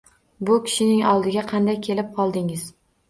[0.49, 2.65] Bu kishining oldiga qanday kelib qoldingiz